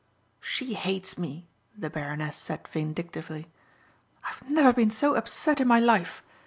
"She 0.39 0.73
hates 0.73 1.15
me," 1.19 1.47
the 1.77 1.91
Baroness 1.91 2.35
said 2.35 2.67
vindictively. 2.67 3.45
"I've 4.23 4.41
never 4.49 4.73
been 4.73 4.89
so 4.89 5.13
upset 5.13 5.61
in 5.61 5.67
my 5.67 5.79
life. 5.79 6.23